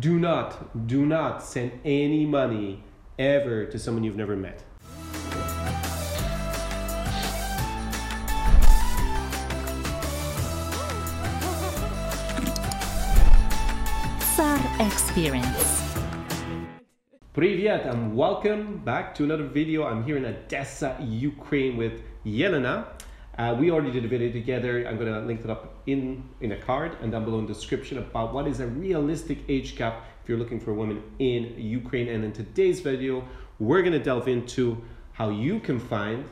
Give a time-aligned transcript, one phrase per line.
[0.00, 2.82] Do not, do not send any money
[3.18, 4.62] ever to someone you've never met.
[14.34, 15.82] SAR Experience.
[17.34, 19.84] Привет and welcome back to another video.
[19.84, 22.86] I'm here in Odessa, Ukraine with Yelena.
[23.36, 24.86] Uh, we already did a video together.
[24.86, 27.98] I'm gonna link it up in, in a card and down below in the description
[27.98, 32.08] about what is a realistic age gap if you're looking for a woman in Ukraine.
[32.08, 33.26] And in today's video,
[33.58, 34.80] we're gonna delve into
[35.12, 36.28] how you can find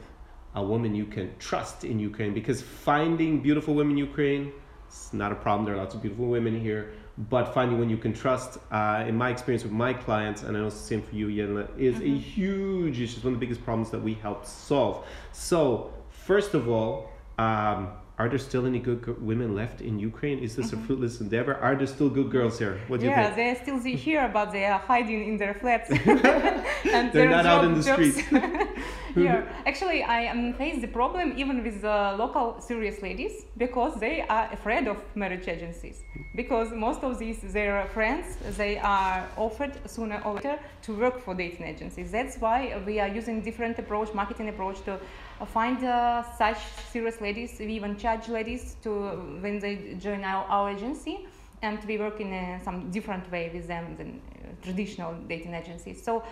[0.54, 4.52] a woman you can trust in Ukraine because finding beautiful women in Ukraine
[4.92, 5.64] it's not a problem.
[5.64, 6.92] There are lots of beautiful women here,
[7.30, 10.60] but finding one you can trust, uh, in my experience with my clients, and I
[10.60, 13.16] know it's the same for you, Yelena, is a huge issue.
[13.16, 15.06] It's one of the biggest problems that we help solve.
[15.32, 15.94] So,
[16.26, 20.38] first of all, um, are there still any good women left in Ukraine?
[20.38, 21.54] Is this a fruitless endeavor?
[21.56, 22.80] Are there still good girls here?
[22.88, 23.28] What do you think?
[23.28, 25.90] Yeah, they're still here, but they are hiding in their flats.
[26.96, 28.22] and They're not out in the jobs- streets.
[29.14, 34.22] here, actually, I um, face the problem even with uh, local serious ladies because they
[34.22, 36.02] are afraid of marriage agencies.
[36.34, 41.34] Because most of these their friends they are offered sooner or later to work for
[41.34, 42.10] dating agencies.
[42.10, 46.58] That's why we are using different approach, marketing approach to uh, find uh, such
[46.90, 47.56] serious ladies.
[47.58, 48.90] We even charge ladies to
[49.40, 51.26] when they join our, our agency
[51.62, 56.02] and we work in a, some different way with them than uh, traditional dating agencies.
[56.02, 56.22] So,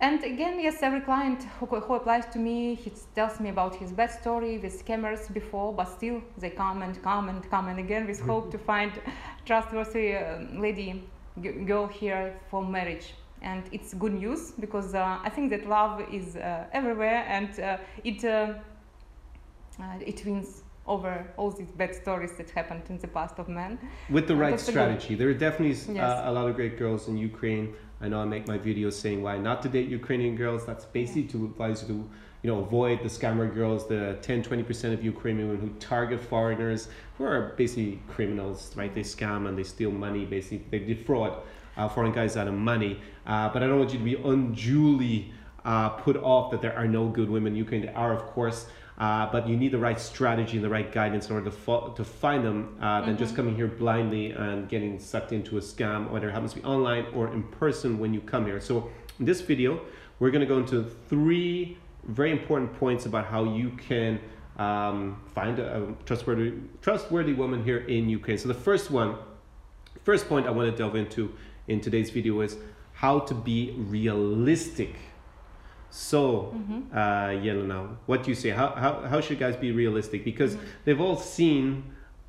[0.00, 3.92] and again, yes, every client who, who applies to me, he tells me about his
[3.92, 8.06] bad story with scammers before, but still they come and come and come and again
[8.06, 8.92] with hope to find
[9.46, 11.02] trustworthy uh, lady,
[11.42, 13.14] g- girl here for marriage.
[13.40, 17.76] And it's good news because uh, I think that love is uh, everywhere and uh,
[18.04, 18.54] it uh,
[19.80, 23.78] uh, it wins over all these bad stories that happened in the past of men.
[24.10, 25.14] with the right good- strategy.
[25.14, 26.20] There are definitely Yes.
[26.24, 27.74] a lot of great girls in Ukraine.
[28.00, 30.66] I know I make my videos saying why not to date Ukrainian girls.
[30.66, 32.10] That's basically to advise you to,
[32.42, 36.88] you know, avoid the scammer girls, the 10, 20% of Ukrainian women who target foreigners
[37.16, 38.94] who are basically criminals, right?
[38.94, 40.66] They scam and they steal money, basically.
[40.70, 41.38] They defraud
[41.76, 43.00] uh, foreign guys out of money.
[43.26, 45.32] Uh, but I don't want you to be unduly
[45.64, 47.82] uh, put off that there are no good women in Ukraine.
[47.82, 48.66] There are, of course,
[48.98, 51.88] uh, but you need the right strategy and the right guidance in order to, fo-
[51.90, 56.10] to find them uh, than just coming here blindly and getting sucked into a scam,
[56.10, 58.60] whether it happens to be online or in person when you come here.
[58.60, 59.80] So, in this video,
[60.18, 64.18] we're going to go into three very important points about how you can
[64.58, 68.38] um, find a, a trustworthy, trustworthy woman here in Ukraine.
[68.38, 69.16] So, the first one,
[70.04, 71.34] first point I want to delve into
[71.68, 72.56] in today's video is
[72.94, 74.94] how to be realistic.
[75.90, 76.54] So,
[76.92, 78.50] uh, Yelena, what do you say?
[78.50, 80.24] How, how, how should guys be realistic?
[80.24, 81.84] Because they've all seen,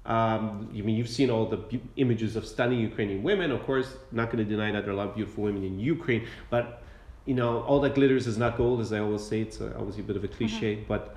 [0.06, 3.52] um, I mean, you've seen all the images of stunning Ukrainian women.
[3.52, 5.80] Of course, not going to deny that there are a lot of beautiful women in
[5.80, 6.84] Ukraine, but
[7.26, 9.42] you know, all that glitters is not gold, as I always say.
[9.42, 11.16] It's uh, obviously a bit of a cliche, but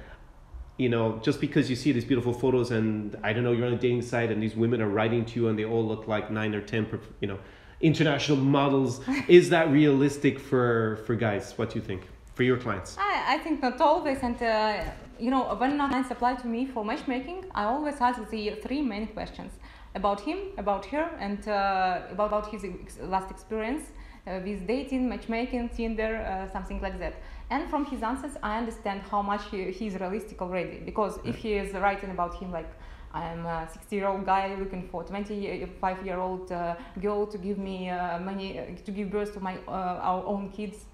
[0.76, 3.74] you know, just because you see these beautiful photos and I don't know, you're on
[3.74, 6.30] a dating site and these women are writing to you and they all look like
[6.30, 6.88] nine or ten,
[7.20, 7.38] you know,
[7.80, 11.52] international models, is that realistic for for guys?
[11.56, 12.02] What do you think
[12.40, 12.96] for your clients?
[12.98, 14.82] I, I think not always, and uh,
[15.18, 19.06] you know, when clients apply to me for matchmaking, I always ask the three main
[19.08, 19.52] questions
[19.94, 23.84] about him, about her, and uh, about, about his ex- last experience
[24.26, 27.14] uh, with dating, matchmaking, Tinder, uh, something like that.
[27.50, 30.78] And from his answers, I understand how much he, he is realistic already.
[30.90, 32.72] Because if he is writing about him like,
[33.12, 37.58] I'm a 60 year old guy looking for 25 year old uh, girl to give
[37.58, 40.86] me uh, money, uh, to give birth to my uh, our own kids.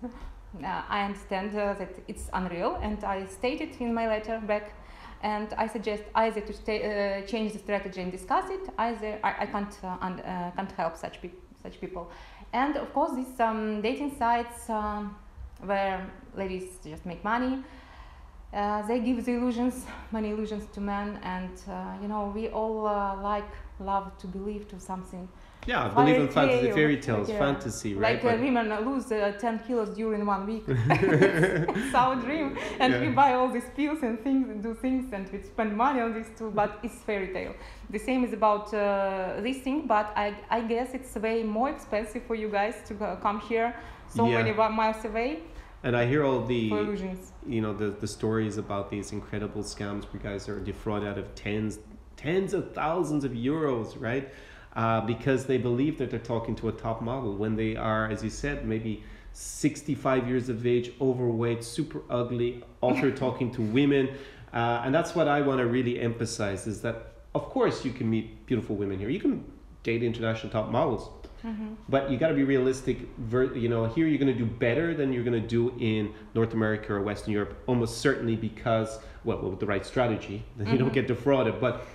[0.63, 4.73] Uh, I understand uh, that it's unreal, and I stated in my letter back,
[5.23, 9.35] and I suggest either to stay, uh, change the strategy and discuss it, either I,
[9.41, 12.11] I can't uh, un- uh, can't help such pe- such people,
[12.53, 15.15] and of course these um, dating sites um,
[15.65, 16.07] where
[16.37, 17.63] ladies just make money.
[18.55, 22.87] Uh, they give the illusions, many illusions to men, and uh, you know we all
[22.87, 25.29] uh, like love to believe to something
[25.67, 27.39] Yeah, I believe in Fairy fantasy, fairy tales, yeah.
[27.39, 28.03] fantasy, right?
[28.15, 30.65] Like uh, But- women lose uh, 10 kilos during one week.
[30.69, 32.57] it's our dream.
[32.79, 36.01] And we buy all these pills and things and do things and we spend money
[36.01, 37.55] on this too, but it's fairy tale.
[37.91, 42.23] The same is about uh, this thing, but I, I guess it's way more expensive
[42.25, 43.75] for you guys to go, come here
[44.09, 44.43] so Yeah.
[44.43, 45.41] many miles away
[45.83, 47.33] and I hear all the illusions.
[47.47, 51.35] you know the the stories about these incredible scams where guys are defrauded out of
[51.35, 51.79] tens
[52.17, 54.33] tens of thousands of euros right
[54.77, 58.23] uh, because they believe that they're talking to a top model when they are as
[58.23, 59.03] you said maybe
[59.33, 64.09] 65 years of age overweight super ugly also talking to women
[64.53, 66.97] uh, and that's what i want to really emphasize is that
[67.35, 69.45] of course you can meet beautiful women here you can
[69.83, 71.11] date international top models
[71.45, 71.75] Mm-hmm.
[71.89, 72.99] But you got to be realistic.
[73.19, 76.13] Ver, you know, here you're going to do better than you're going to do in
[76.35, 80.79] North America or Western Europe, almost certainly because, well, with the right strategy, then you
[80.79, 80.95] don't Mm-hmm.
[80.95, 81.61] get defrauded.
[81.61, 81.87] But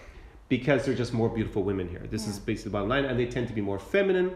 [0.52, 2.06] because they're just more beautiful women here.
[2.12, 4.36] This is basically the bottom line, and they tend to be more feminine.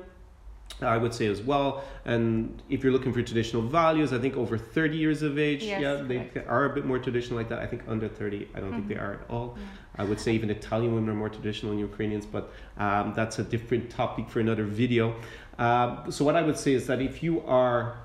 [0.82, 1.84] I would say as well.
[2.06, 5.82] And if you're looking for traditional values, I think over 30 years of age, Yes,
[5.82, 6.50] yeah, they correct.
[6.50, 7.60] are a bit more traditional like that.
[7.60, 9.58] I think under 30, I don't think they are at all.
[9.98, 13.44] I would say even Italian women are more traditional than Ukrainians, but um, that's a
[13.44, 15.16] different topic for another video.
[15.60, 17.98] Um, so what I would say is that if you are,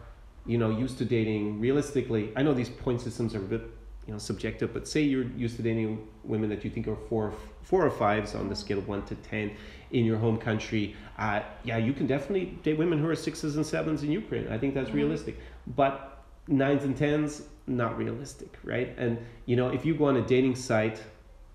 [0.47, 3.63] you know, used to dating realistically, I know these point systems are a bit,
[4.11, 7.33] you know, subjective, but say you're used to dating women that you think are four,
[7.63, 9.53] four or fives on the scale of one to ten
[9.93, 10.97] in your home country.
[11.17, 14.49] Uh, yeah, you can definitely date women who are sixes and sevens in Ukraine.
[14.49, 14.95] I think that's Mhm.
[14.95, 15.37] realistic,
[15.77, 18.93] but nines and tens not realistic, right?
[18.99, 19.17] And
[19.47, 21.01] you know, if you go on a dating site,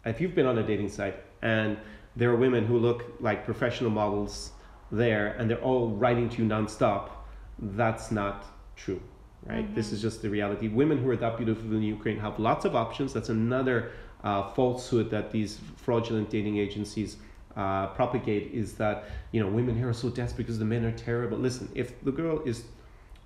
[0.06, 1.78] if you've been on a dating site and
[2.16, 4.54] there are women who look like professional models
[4.94, 7.10] there and they're all writing to you nonstop,
[7.60, 8.46] that's not
[8.78, 9.02] true,
[9.46, 9.74] right?
[9.76, 10.68] This is just the reality.
[10.68, 13.14] Women who are that beautiful in Ukraine have lots of options.
[13.14, 13.92] That's another
[14.24, 17.18] uh, falsehood that these fraudulent dating agencies
[17.56, 20.92] uh, propagate is that you know women here are so desperate because the men are
[20.92, 21.38] terrible.
[21.38, 22.66] Listen, if the girl is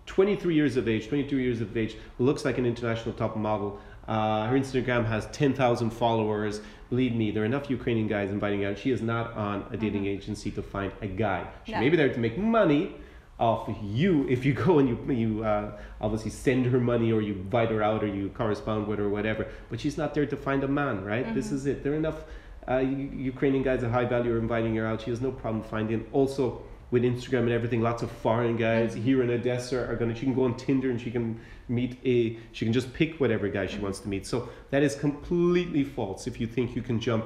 [0.05, 3.79] 23 years of age, 22 years of age, looks like an international top model.
[4.07, 6.61] Uh, her Instagram has 10,000 followers.
[6.89, 8.79] Believe me, there are enough Ukrainian guys inviting her out.
[8.79, 11.45] She is not on a dating agency to find a guy.
[11.65, 11.79] She No.
[11.79, 12.95] may be there to make money
[13.39, 15.71] off you if you go and you you uh,
[16.01, 19.09] obviously send her money or you invite her out or you correspond with her or
[19.09, 19.47] whatever.
[19.69, 21.33] But she's not there to find a man, right?
[21.33, 21.83] This is it.
[21.83, 22.23] There are enough
[22.69, 25.01] uh, Ukrainian guys of high value are inviting her out.
[25.01, 26.05] She has no problem finding.
[26.11, 30.15] Also, with Instagram and everything, lots of foreign guys here in Odessa are gonna.
[30.15, 32.37] She can go on Tinder and she can meet a.
[32.51, 34.25] She can just pick whatever guy she wants to meet.
[34.25, 36.27] So that is completely false.
[36.27, 37.25] If you think you can jump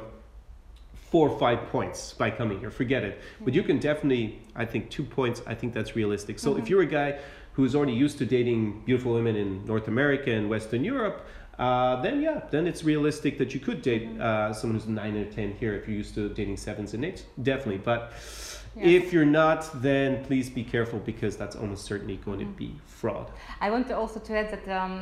[1.14, 3.22] four or five points by coming here, forget it.
[3.46, 5.44] But you can definitely, I think, two points.
[5.46, 6.40] I think that's realistic.
[6.40, 7.20] So if you're a guy
[7.56, 11.18] who's already used to dating beautiful women in North America and Western Europe.
[11.60, 15.26] Uh, then yeah, then it's realistic that you could date uh, someone who's nine or
[15.26, 17.82] ten here if you're used to dating sevens and eights, definitely.
[17.92, 18.02] But
[18.76, 18.98] Yeah.
[18.98, 22.70] if you're not, then please be careful because that's almost certainly going to be
[23.00, 23.28] fraud.
[23.66, 24.96] I want to also to add that um,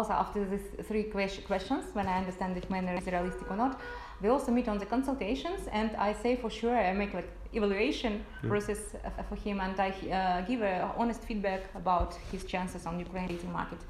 [0.00, 1.04] also after these three
[1.50, 3.80] questions, when I understand if manner is realistic or not,
[4.22, 8.12] we also meet on the consultations, and I say for sure I make like evaluation
[8.42, 8.48] Yeah.
[8.50, 8.80] process
[9.28, 13.52] for him, and I uh, give a honest feedback about his chances on Ukraine dating
[13.52, 13.80] market.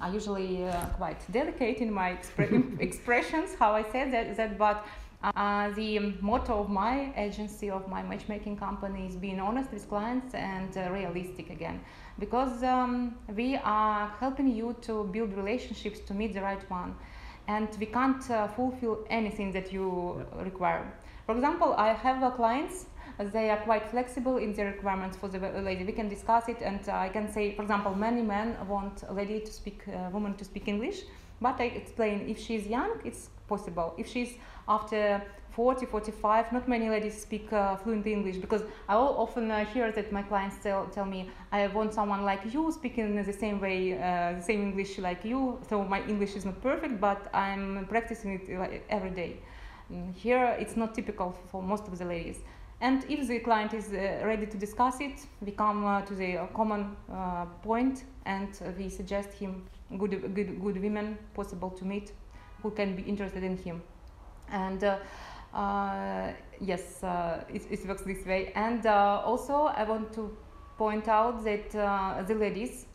[0.00, 4.86] I usually uh, quite delicate in my expre- expressions how I say that, that but.
[5.34, 10.32] Uh, the motto of my agency, of my matchmaking company, is being honest with clients
[10.32, 11.80] and uh, realistic again
[12.20, 16.94] because um, we are helping you to build relationships to meet the right one
[17.48, 20.84] and we can't uh, fulfill anything that you require.
[21.26, 22.86] For example i have uh, clients
[23.32, 25.82] they are quite flexible in their requirements for the lady.
[25.84, 29.40] We can discuss it and i can say for example many men want a lady
[29.40, 30.98] to speak uh, woman to speak english
[31.40, 33.94] but i explain if she's young it's possible.
[33.98, 34.34] If she's
[34.68, 35.22] after
[35.58, 40.12] 40 45 not many ladies speak uh, fluent english because i often uh, hear that
[40.12, 44.34] my clients tell, tell me i want someone like you speaking the same way uh,
[44.38, 48.82] the same english like you so my english is not perfect but i'm practicing it
[48.88, 49.40] every day.
[49.92, 52.38] Mm, here it's not typical for most of the ladies.
[52.80, 56.30] And if the client is uh, ready to discuss it we come uh, to the
[56.54, 59.66] common uh, point and we suggest him
[59.98, 62.12] good good good women possible to meet
[62.62, 63.82] who can be interested in him.
[64.50, 64.98] And uh,
[66.60, 70.36] yes uh, it, it works this way and uh, also i want to
[70.76, 72.86] point out that uh, the ladies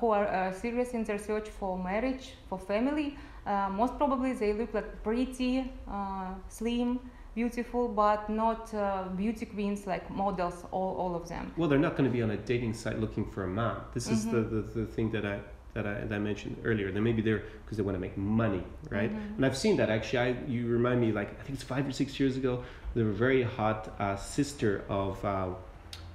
[0.00, 4.52] who are uh, serious in their search for marriage for family uh, most probably they
[4.52, 6.98] look like pretty uh, slim
[7.34, 11.96] beautiful but not uh, beauty queens like models all, all of them Well, they're not
[11.96, 13.76] going to be on a dating site looking for a man.
[13.92, 14.56] This is the, Mm-hmm.
[14.56, 15.40] the, the thing that I
[15.74, 16.90] that I, that I mentioned earlier.
[16.90, 19.10] They may be there because they want to make money, right?
[19.10, 19.36] Mm-hmm.
[19.36, 20.18] And I've seen that actually.
[20.18, 22.64] I, you remind me, like I think it's five or six years ago.
[22.94, 25.22] There were a very hot uh, sister of.
[25.24, 25.48] Uh,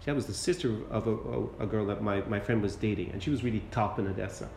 [0.05, 3.11] that was the sister of a, a, a girl that my, my friend was dating,
[3.11, 4.49] and she was really top in Odessa.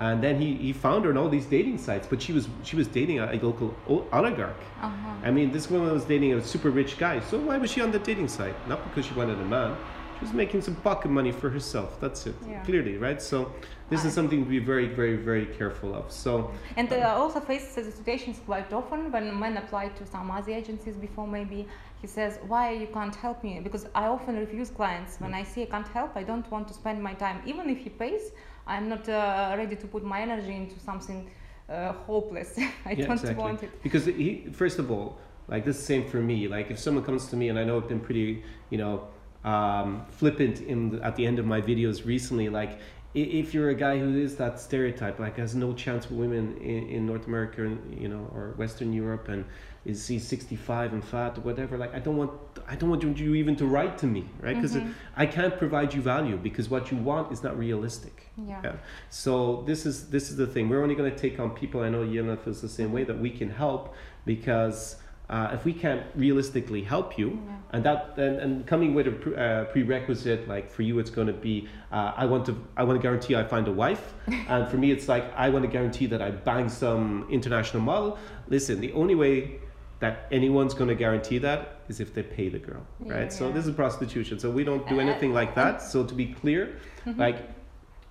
[0.00, 2.74] And then he, he found her on all these dating sites, but she was she
[2.74, 4.56] was dating a, a local oligarch.
[4.80, 5.14] uh-huh.
[5.22, 7.20] I mean, this woman was dating a super rich guy.
[7.20, 8.56] So why was she on the dating site?
[8.68, 9.76] Not because she wanted a man.
[10.18, 12.00] She was making some pocket money for herself.
[12.00, 12.34] That's it.
[12.48, 12.62] Yeah.
[12.62, 13.20] Clearly, right?
[13.20, 13.52] So
[13.90, 16.10] this is something to be very, very, very careful of.
[16.12, 20.96] So And uh, also face situations quite often when men apply to some other agencies
[20.96, 21.66] before maybe
[22.00, 25.62] he says why you can't help me because I often refuse clients when I see
[25.62, 28.32] I can't help I don't want to spend my time even if he pays
[28.66, 31.30] I'm not uh, ready to put my energy into something
[31.68, 33.34] uh, hopeless I yeah, don't exactly.
[33.42, 35.18] want it Because he, first of all,
[35.48, 36.48] like this is the same for me.
[36.48, 39.08] Like if someone comes to me and I know I've been pretty, you know,
[39.44, 42.48] um, flippant in the, at the end of my videos recently.
[42.48, 42.78] Like,
[43.14, 46.88] if you're a guy who is that stereotype, like has no chance with women in,
[46.88, 49.44] in North America, and, you know, or Western Europe, and
[49.84, 52.32] is he's 65 and fat or whatever, like I don't want,
[52.66, 54.56] I don't want you even to write to me, right?
[54.56, 54.76] Because
[55.16, 58.30] I can't provide you value because what you want is not realistic.
[58.36, 58.60] Yeah.
[58.64, 58.72] Yeah.
[59.10, 60.68] So this is this is the thing.
[60.68, 61.82] We're only going to take on people.
[61.82, 64.96] I know Yelena feels the same way that we can help because
[65.30, 67.56] uh, if we can't realistically help you, Yeah.
[67.72, 71.26] and that and, and coming with a pre- uh, prerequisite like for you, it's going
[71.28, 74.14] to be uh, I want to I want to guarantee I find a wife,
[74.48, 78.18] and for me it's like I want to guarantee that I bang some international model.
[78.48, 79.60] Listen, the only way
[80.00, 83.32] that anyone's going to guarantee that is if they pay the girl, Yeah, right?
[83.32, 84.38] So this is prostitution.
[84.38, 85.80] So we don't do Uh, anything like that.
[85.82, 86.62] So to be clear,
[87.06, 87.20] Mm-hmm.
[87.20, 87.38] like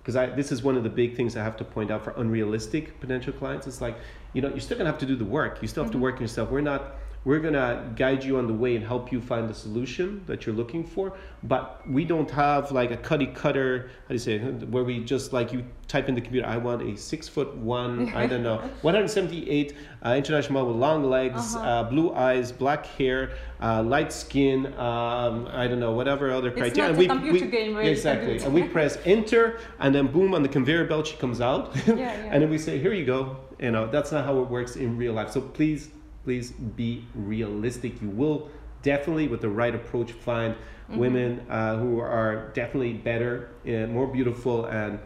[0.00, 2.12] because I this is one of the big things I have to point out for
[2.16, 3.66] unrealistic potential clients.
[3.66, 3.96] It's like
[4.34, 5.62] you know you're still gonna have to do the work.
[5.62, 6.50] You still have to work on yourself.
[6.50, 6.82] We're not.
[7.24, 10.54] We're gonna guide you on the way and help you find the solution that you're
[10.54, 11.16] looking for.
[11.42, 13.88] But we don't have like a cutty cutter.
[14.02, 14.68] How do you say it?
[14.68, 16.46] Where we just like you type in the computer.
[16.46, 18.12] I want a six foot one.
[18.14, 18.58] I don't know.
[18.82, 21.64] 178 uh, international model with long legs, Uh-huh.
[21.66, 23.30] uh, blue eyes, black hair,
[23.62, 24.66] uh, light skin.
[24.78, 26.92] Um, I don't know whatever other It's criteria.
[26.92, 28.38] not And a computer game where you can exactly.
[28.44, 32.10] And we press enter, and then boom on the conveyor belt she comes out, yeah.
[32.32, 34.98] and then we say, "Here you go." You know, that's not how it works in
[34.98, 35.30] real life.
[35.30, 35.88] So please,
[36.24, 38.00] please be realistic.
[38.02, 38.48] You will
[38.82, 40.54] definitely, with the right approach, find
[40.84, 41.00] Mm-hmm.
[41.00, 44.98] women uh, who are definitely better, uh, more beautiful, and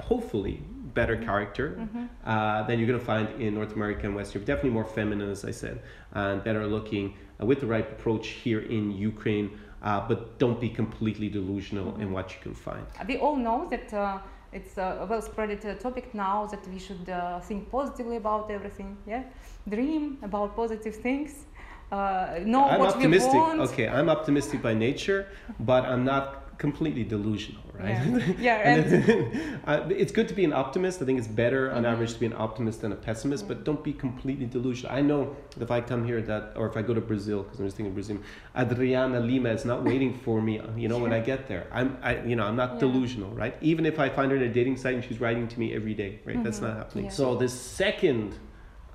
[0.00, 0.60] hopefully
[0.94, 2.04] better character Mm-hmm.
[2.26, 4.46] uh, than you're going to find in North America and West Europe.
[4.46, 5.80] Definitely more feminine, as I said,
[6.12, 9.48] and better looking uh, with the right approach here in Ukraine.
[9.82, 12.84] Uh, but don't be completely delusional in what you can find.
[13.08, 14.18] we all know that uh,
[14.54, 18.96] it's a well spread uh, topic now that we should uh, think positively about everything
[19.06, 19.22] yeah
[19.68, 21.46] dream about positive things
[21.92, 23.32] uh, know I'm what optimistic.
[23.32, 25.28] we want Okay, I'm optimistic by nature,
[25.60, 27.88] but I'm not completely delusional, right?
[27.88, 31.02] yeah, yeah And and then, uh, it's good to be an optimist.
[31.02, 31.92] I think it's better on Mhm.
[31.92, 34.94] average to be an optimist than a pessimist, but don't be completely delusional.
[34.96, 35.20] I know
[35.60, 37.94] if I come here that, or if I go to Brazil, because I'm just thinking
[37.94, 38.18] Brazil,
[38.56, 40.60] Adriana Lima is not waiting for me.
[40.76, 42.80] You know, when I get there, I'm, I, you know, I'm not Yeah.
[42.80, 43.54] delusional, right?
[43.60, 45.94] Even if I find her in a dating site and she's writing to me every
[45.94, 46.42] day, right?
[46.44, 46.66] That's Mhm.
[46.68, 47.04] not happening.
[47.06, 47.10] Yeah.
[47.20, 48.34] So the second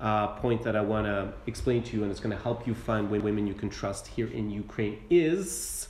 [0.00, 2.74] uh, point that I want to explain to you, and it's going to help you
[2.74, 5.88] find wo- women you can trust here in Ukraine, is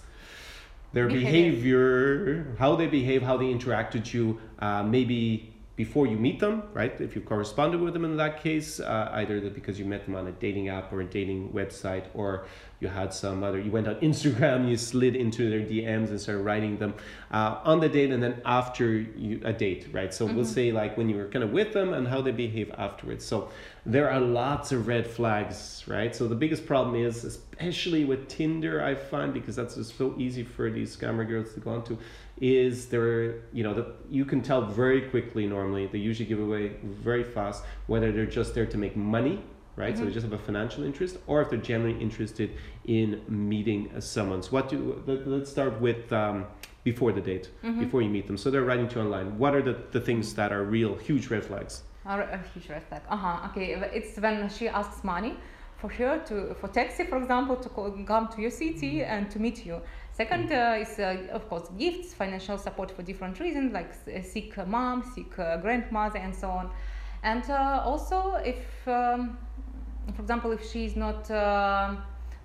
[0.92, 2.54] their Behavior.
[2.58, 7.00] how they behave, how they interact with you, uh, maybe before you meet them, right?
[7.00, 10.14] If you corresponded with them in that case, uh, either that because you met them
[10.14, 12.46] on a dating app or a dating website, or
[12.80, 16.42] you had some other, you went on Instagram, you slid into their DMs and started
[16.42, 16.94] writing them
[17.30, 20.12] uh, on the date, and then after you, a date, right?
[20.12, 22.70] So we'll say like when you were kind of with them and how they behave
[22.76, 23.24] afterwards.
[23.24, 23.50] So
[23.86, 26.14] there are lots of red flags, right?
[26.14, 30.42] So the biggest problem is, especially with Tinder, I find because that's just so easy
[30.42, 31.96] for these scammer girls to go onto,
[32.40, 35.86] is there, you know, that you can tell very quickly normally.
[35.86, 39.42] They usually give away very fast whether they're just there to make money,
[39.76, 39.96] right?
[39.96, 42.50] So they just have a financial interest, or if they're genuinely interested
[42.86, 44.42] in meeting uh, someone.
[44.42, 46.46] So what do let, let's start with um,
[46.84, 47.80] before the date, Mm-hmm.
[47.80, 48.38] before you meet them.
[48.38, 49.38] So they're writing to you online.
[49.38, 51.82] What are the, the things that are real huge red flags?
[52.06, 53.02] A huge red flag.
[53.10, 53.48] Uh-huh.
[53.50, 53.74] Okay.
[53.92, 55.36] It's when she asks money
[55.76, 59.38] for her to for taxi, for example, to co- come to your city and to
[59.38, 59.80] meet you.
[60.20, 64.54] Second uh, is uh, of course gifts, financial support for different reasons, like uh, sick
[64.66, 66.68] mom, sick grandmother, and so on.
[67.22, 69.38] And also, if um,
[70.14, 71.26] for example, if she's not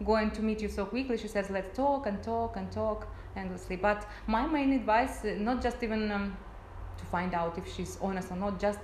[0.06, 3.76] going to meet you so quickly, she says, "Let's talk and talk and talk endlessly."
[3.76, 6.38] But my main advice, not just even um,
[6.98, 8.80] to find out if she's honest or not, just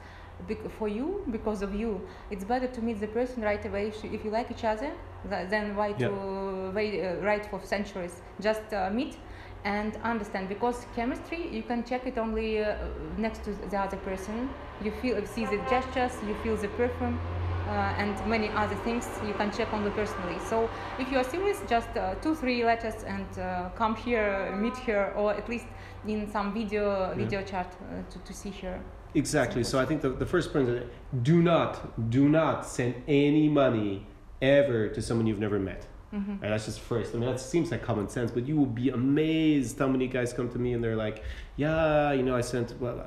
[0.78, 2.02] for you, because of you.
[2.30, 3.88] It's better to meet the person right away.
[3.88, 4.92] If, if you like each other,
[5.30, 6.08] th- then why Yeah.
[6.08, 8.22] to wait, uh, write for centuries?
[8.40, 9.18] Just uh, meet
[9.64, 12.76] and understand because chemistry you can check it only uh,
[13.18, 14.50] next to the other person
[14.82, 17.20] you feel see the gestures you feel the perfume
[17.68, 20.68] uh, and many other things you can check only personally so
[20.98, 25.14] if you are serious just uh, two three letters and uh, come here meet her
[25.16, 25.68] or at least
[26.08, 28.80] in some video video chat uh, to, to see her
[29.14, 29.64] Exactly.
[29.64, 30.84] So I think the, the first point is
[31.24, 34.06] do not, do not send any money
[34.42, 35.86] ever to someone you've never met.
[36.14, 36.32] mm-hmm.
[36.42, 37.14] Right, that's just first.
[37.14, 40.34] I mean, that seems like common sense, but you will be amazed how many guys
[40.34, 41.24] come to me and they're like,
[41.58, 43.06] yeah, you know, I sent, well,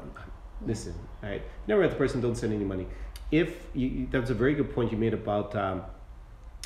[0.66, 2.86] listen, all right, never met the person, don't send any money.
[3.30, 5.82] If you, you- that was a very good point you made about um,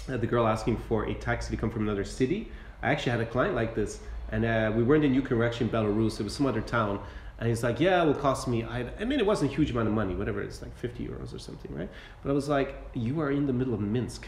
[0.08, 2.50] uh, the girl asking for a taxi to come from another city.
[2.82, 4.00] I actually had a client like this,
[4.32, 6.20] and uh, we weren't in Ukraine, we were actually in Belarus.
[6.20, 7.00] It was some other town,
[7.38, 9.70] and he's like, "Yeah, it will cost me." I, I mean, it wasn't a huge
[9.70, 11.88] amount of money, whatever it's like, fifty euros or something, right?
[12.22, 14.26] But I was like, "You are in the middle of Minsk,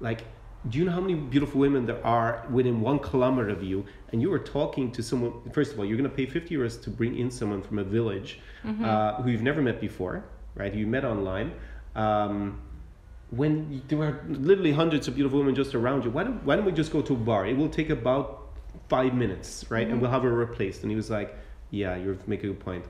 [0.00, 0.24] like."
[0.68, 3.84] do you know how many beautiful women there are within one kilometer of you?
[4.10, 5.32] And you are talking to someone.
[5.52, 7.84] First of all, you're going to pay 50 euros to bring in someone from a
[7.84, 8.40] village
[8.84, 10.24] uh, who you've never met before,
[10.54, 10.74] right?
[10.74, 11.52] You met online.
[11.94, 12.62] Um,
[13.30, 16.64] when there are literally hundreds of beautiful women just around you, why don't, why don't
[16.64, 17.46] we just go to a bar?
[17.46, 18.48] It will take about
[18.88, 19.86] five minutes, right?
[19.86, 20.82] And we'll have her replaced.
[20.82, 21.36] And he was like,
[21.70, 22.84] yeah, you're making a good point.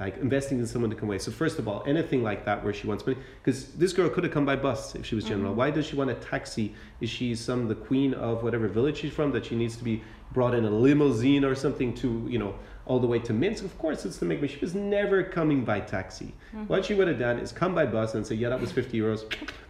[0.00, 1.18] Like investing in someone to come away.
[1.18, 4.24] So first of all, anything like that where she wants money, because this girl could
[4.24, 5.50] have come by bus if she was general.
[5.50, 5.58] Mm-hmm.
[5.58, 6.74] Why does she want a taxi?
[7.02, 10.02] Is she some the queen of whatever village she's from that she needs to be
[10.32, 12.54] brought in a limousine or something to you know
[12.86, 13.64] all the way to Minsk?
[13.64, 14.52] Of course, it's to make money.
[14.52, 16.32] She was never coming by taxi.
[16.68, 18.98] What she would have done is come by bus and say, yeah, that was fifty
[19.00, 19.22] euros.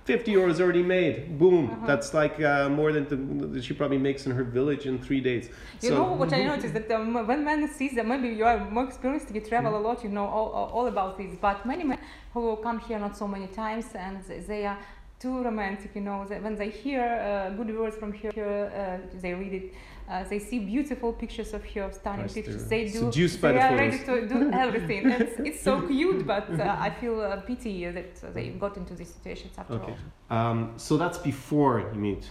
[0.04, 1.38] 50 euros already made.
[1.38, 1.84] Boom.
[1.86, 3.04] That's like uh, more than
[3.52, 5.48] the, she probably makes in her village in three days.
[5.80, 8.58] You So- know what I noticed that um, when men sees that maybe you are
[8.68, 11.32] more experienced, you travel a lot, you know all, all all about this.
[11.40, 11.98] But many men
[12.34, 14.16] who come here not so many times and
[14.50, 14.78] they are
[15.22, 16.26] too romantic, you know.
[16.28, 19.74] That when they hear uh, good words from here, uh, they read it.
[20.08, 22.66] Uh, they see beautiful pictures of her, stunning Course, pictures.
[22.68, 23.04] They do.
[23.12, 25.02] seduced they the are ready to do everything.
[25.10, 29.12] it's, it's so cute, but uh, I feel uh, pity that they got into these
[29.14, 29.94] situations after Okay.
[30.30, 30.36] all.
[30.36, 32.30] Um, so that's before you meet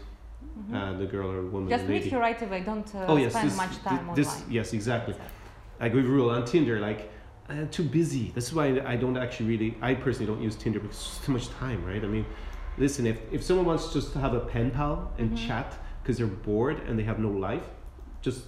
[0.74, 2.62] uh, the girl or woman, Just meet her right away.
[2.62, 4.51] Don't uh, oh yes, spend this, much time this, online.
[4.51, 5.15] yes, exactly.
[5.79, 7.10] Like we rule on Tinder, like
[7.50, 8.31] uh, too busy.
[8.36, 9.77] That's why I don't actually really.
[9.81, 12.03] I personally don't use Tinder because it's too much time, right?
[12.03, 12.25] I mean,
[12.77, 15.47] listen, if if someone wants just to have a pen pal and Mm-hmm.
[15.47, 17.67] chat because they're bored and they have no life,
[18.21, 18.41] just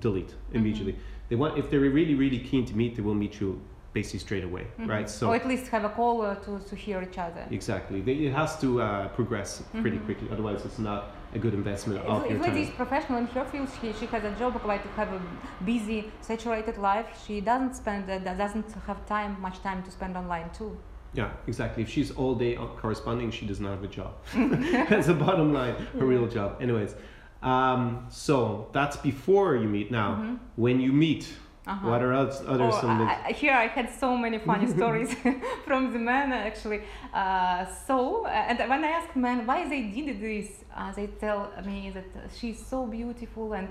[0.00, 0.56] delete Mm-hmm.
[0.58, 0.96] immediately.
[1.28, 3.60] They want if they're really really keen to meet, they will meet you
[3.94, 5.08] basically straight away, right?
[5.10, 7.44] So or at least have a call uh, to, to hear each other.
[7.50, 8.00] Exactly.
[8.00, 10.28] They, it has to uh, progress pretty quickly.
[10.32, 13.68] Otherwise, it's not a good investment of If, your if is professional in her field,
[13.80, 15.20] she, she has a job, quite to have a
[15.64, 17.06] busy, saturated life.
[17.26, 20.72] She doesn't spend, uh, doesn't have time, much time to spend online too.
[21.14, 21.82] Yeah, exactly.
[21.82, 24.14] If she's all day on corresponding, she does not have a job.
[24.88, 25.74] that's the bottom line.
[25.98, 26.60] Her real job.
[26.62, 26.94] Anyways,
[27.42, 29.90] um, so that's before you meet.
[29.90, 31.24] Now, when you meet,
[31.64, 31.88] Uh-huh.
[31.90, 33.02] what are else, other Oh, some?
[33.02, 35.10] I, I- here I had so many funny stories
[35.66, 36.80] from the men actually.
[37.14, 37.96] Uh, so,
[38.26, 42.08] uh, and when I ask men why they did this, uh, they tell me that
[42.36, 43.68] she's so beautiful and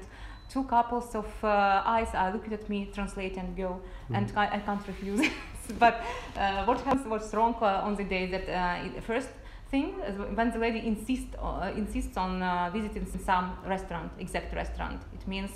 [0.51, 3.79] two couples of uh, eyes are looking at me, translate and go,
[4.13, 5.27] and I, I can't refuse.
[5.79, 6.01] but
[6.37, 7.07] uh, what happens?
[7.07, 9.29] What's wrong uh, on the day that uh, it- first
[9.69, 9.93] thing
[10.35, 15.51] when the lady insists uh, insists on uh, visiting some restaurant, exact restaurant, it means.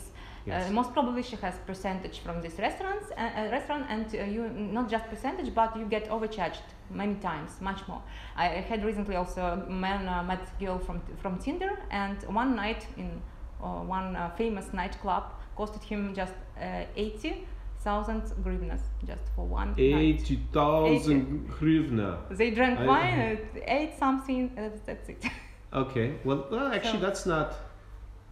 [0.48, 0.70] Yes.
[0.70, 4.48] Uh, most probably she has percentage from this restaurants, uh, uh, restaurant, and uh, you
[4.50, 8.02] not just percentage, but you get overcharged many times, much more.
[8.38, 13.08] I had recently also man uh, met girl from from Tinder, and one night in
[13.08, 15.24] uh, one uh, famous nightclub
[15.58, 17.48] costed him just uh, eighty
[17.80, 19.78] thousand hryvnias just for one night.
[19.78, 22.18] 80,000 hryvnia.
[22.32, 23.20] They drank I- wine,
[23.56, 25.24] uh, ate something, uh, that's it.
[25.74, 26.16] Okay.
[26.24, 27.54] Well, well actually, So- that's not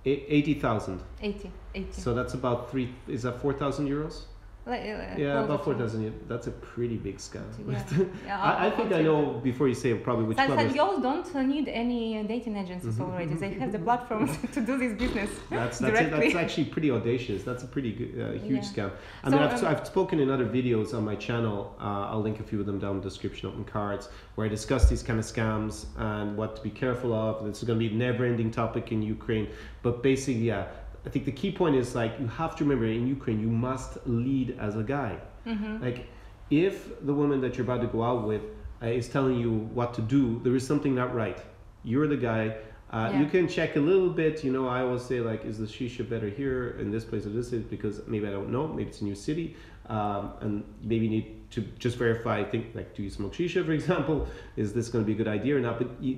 [0.05, 1.01] 80,000.
[1.21, 2.01] 80, 80.
[2.01, 2.89] So that's about three.
[3.07, 4.23] Is that 4,000 euros?
[4.65, 6.13] Like, uh, Yeah, about to- 4,000.
[6.29, 7.43] That's a pretty big scam.
[7.69, 7.83] Yeah.
[8.25, 10.73] Yeah, I, I think I know before you say probably which Such, club such is.
[10.73, 13.31] girls don't need any dating agencies Mhm, already.
[13.31, 13.83] mhm, They have the mhm.
[13.83, 17.43] platforms to do this business That's that's, it, that's actually pretty audacious.
[17.43, 18.71] That's a pretty good, uh, huge Yeah.
[18.71, 18.91] scam.
[19.25, 21.75] I So, mean, I've, um, I've spoken in other videos on my channel.
[21.81, 24.49] Uh, I'll link a few of them down in the description, open cards, where I
[24.49, 27.45] discuss these kind of scams and what to be careful of.
[27.47, 29.49] It's going to be a never-ending topic in Ukraine.
[29.81, 30.67] But basically, yeah,
[31.05, 33.97] I think the key point is like you have to remember in Ukraine you must
[34.05, 35.17] lead as a guy.
[35.45, 35.81] Mhm.
[35.81, 36.07] Like,
[36.49, 38.43] if the woman that you're about to go out with
[38.81, 41.39] uh, is telling you what to do, there is something not right.
[41.83, 42.43] You're the guy.
[42.91, 43.19] Uh, Yeah.
[43.21, 44.43] You can check a little bit.
[44.45, 47.29] You know, I always say like, is the shisha better here in this place or
[47.29, 48.67] this is because maybe I don't know.
[48.67, 49.55] Maybe it's a new city,
[49.89, 52.43] um, and maybe you need to just verify.
[52.43, 54.27] Think like, do you smoke shisha, for example?
[54.55, 55.77] Is this going to be a good idea or not?
[55.77, 56.13] But you,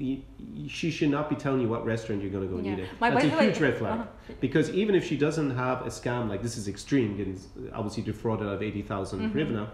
[0.53, 2.73] you, she should not be telling you what restaurant you're going to go Yeah.
[2.77, 2.99] eat at.
[3.01, 3.99] My- That's a huge red flag.
[3.99, 4.33] uh-huh.
[4.39, 7.39] Because even if she doesn't have a scam like this is extreme, getting
[7.73, 9.33] obviously defrauded of eighty thousand Mhm.
[9.33, 9.69] hryvnia,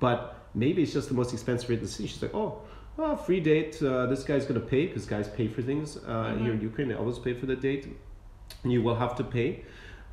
[0.00, 0.20] but
[0.54, 2.08] maybe it's just the most expensive rate in the city.
[2.08, 2.62] She's like, oh,
[2.96, 3.80] well, free date.
[3.82, 6.88] Uh, this guy's gonna pay because guys pay for things uh, here in Ukraine.
[6.88, 7.86] They always pay for the date.
[8.64, 9.64] You will have to pay.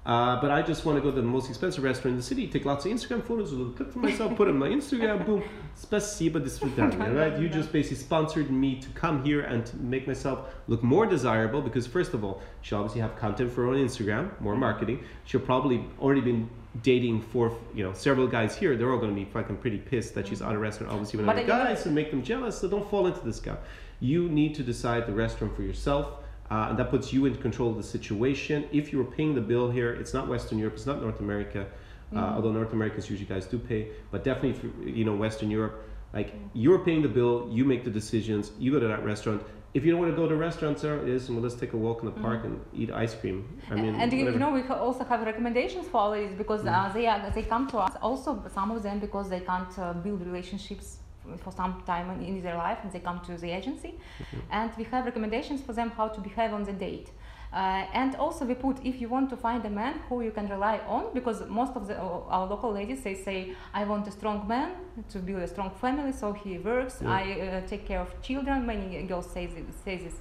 [0.06, 2.46] Uh, but I just want to go to the most expensive restaurant in the city,
[2.48, 5.26] take lots of Instagram photos, a little clip for myself, put it on my Instagram,
[5.26, 5.42] boom,
[5.78, 7.38] spasiba до свидания, right?
[7.38, 11.60] You just basically sponsored me to come here and to make myself look more desirable
[11.60, 15.04] because first of all, she'll obviously have content for her own Instagram, more marketing.
[15.26, 16.48] She'll probably already been
[16.82, 18.76] dating for you know several guys here.
[18.76, 21.26] They're all going to be fucking pretty pissed that she's at a restaurant, obviously with
[21.26, 22.58] But other you know- guys, and make them jealous.
[22.58, 23.58] So don't fall into this scam.
[24.00, 26.06] You need to decide the restaurant for yourself.
[26.51, 28.65] uh, and that puts you in control of the situation.
[28.71, 31.65] If you were paying the bill here, it's not Western Europe, it's not North America,
[32.15, 35.83] uh, although North Americans usually guys do pay, but definitely, if you know, Western Europe,
[36.13, 39.41] like you're paying the bill, you make the decisions, you go to that restaurant,
[39.73, 41.77] if you don't want to go to restaurants, there it is, well, let's take a
[41.77, 43.59] walk in the park and eat ice cream.
[43.69, 46.73] I mean, and you, you know we also have recommendations for all ladies because Mm.
[46.73, 49.91] uh, they are, they come to us also some of them because they can't uh,
[49.93, 50.99] build relationships
[51.37, 53.93] for some time in, in their life and they come to the agency.
[53.95, 54.39] Mm-hmm.
[54.51, 57.09] and we have recommendations for them how to behave on the date.
[57.55, 60.49] Uh, and also we put if you want to find a man who you can
[60.49, 64.45] rely on because most of the our local ladies they say i want a strong
[64.45, 64.71] man
[65.07, 66.99] to build a strong family so he works.
[67.01, 67.11] Yeah.
[67.11, 68.65] i uh, take care of children.
[68.65, 70.15] Many girls say this, say this.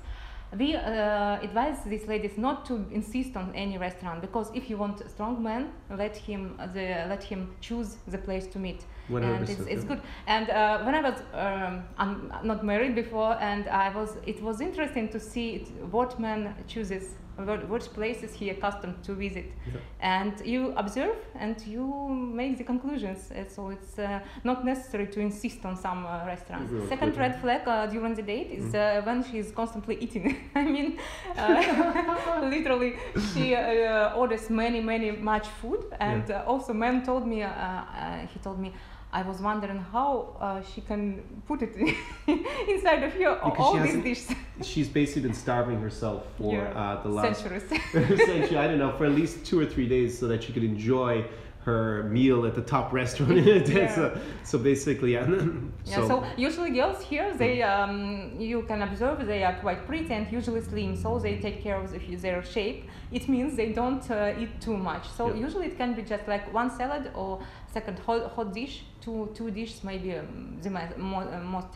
[0.56, 5.00] We uh, advise these ladies not to insist on any restaurant because if you want
[5.00, 9.48] a strong man, let him the, let him choose the place to meet, Whatever and
[9.48, 10.00] it's, it's good.
[10.26, 14.60] And uh, when I was um, I'm not married before, and I was it was
[14.60, 17.04] interesting to see it, what man chooses,
[17.36, 19.80] what, which places he accustomed to visit, Yeah.
[20.00, 23.30] and you observe and you make the conclusions.
[23.48, 26.72] So it's uh, not necessary to insist on some uh, restaurants.
[26.72, 27.20] Real Second quick.
[27.20, 28.74] red flag uh, during the date is Mhm.
[28.74, 30.36] uh, when she's constantly eating.
[30.54, 30.98] I mean,
[31.36, 32.94] uh, literally,
[33.34, 38.26] she uh, orders many, many much food, and uh, also man told me, uh, uh,
[38.32, 38.72] he told me.
[39.14, 41.72] I was wondering how uh, she can put it
[42.68, 44.36] inside of here, Because all these dishes.
[44.62, 46.80] She's basically been starving herself for Yeah.
[46.80, 47.62] uh, the last Centuries.
[47.94, 50.64] essentially, I don't know, for at least two or three days so that she could
[50.64, 51.24] enjoy
[51.64, 53.82] her meal at the top restaurant in a day.
[53.84, 53.94] Yeah.
[53.94, 55.26] So, so basically, yeah.
[55.86, 60.30] Yeah, so, usually girls here, they um, you can observe they are quite pretty and
[60.32, 62.88] usually slim, so they take care of the, their shape.
[63.12, 65.08] It means they don't uh, eat too much.
[65.08, 65.44] So Yeah.
[65.46, 67.40] usually it can be just like one salad or
[67.72, 71.72] second hot, hot dish, two two dishes maybe um, the mo- mo- uh, most,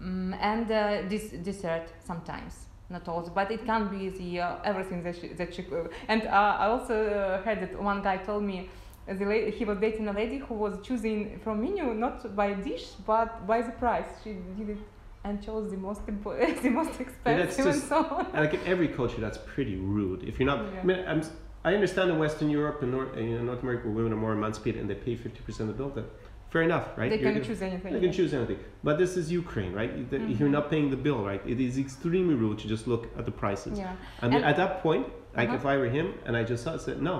[0.00, 2.66] um, and uh, this dessert sometimes.
[2.88, 5.62] Not always, but it can be the uh, everything that she, that she.
[5.70, 8.68] Uh, and uh, I also uh, heard that one guy told me
[9.06, 13.46] the he was dating a lady who was choosing from menu not by dish but
[13.46, 14.06] by the price.
[14.22, 14.78] She did it
[15.24, 18.26] and chose the most impo- the most expensive and just- so on.
[18.32, 20.22] And like in every culture, that's pretty rude.
[20.24, 20.80] If you're not, Yeah.
[20.80, 21.22] I mean, I'm,
[21.64, 24.80] I understand in Western Europe and North, in North America, where women are more emancipated
[24.80, 25.90] and they pay 50% of the bill.
[25.90, 26.06] That
[26.48, 27.10] fair enough, right?
[27.10, 27.92] They You're can gonna- choose anything.
[27.92, 28.58] They can choose anything.
[28.82, 29.92] But this is Ukraine, right?
[29.96, 30.52] You- that You're Mhm.
[30.58, 31.42] not paying the bill, right?
[31.46, 33.78] It is extremely rude to just look at the prices.
[33.78, 33.94] Yeah.
[34.22, 35.58] I mean, And- at that point, like Uh-huh.
[35.58, 37.16] if I were him and I just saw said, no,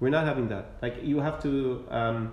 [0.00, 0.76] we're not having that.
[0.82, 2.32] Like you have to um,